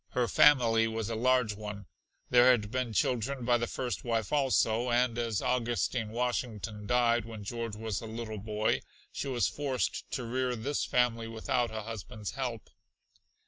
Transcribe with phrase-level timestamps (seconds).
[0.13, 1.85] Her family was a large one;
[2.31, 7.43] there had been children by the first wife also, and as Augustine Washington died when
[7.43, 12.31] George was a little boy, she was forced to rear this family without a husband's
[12.31, 12.71] help.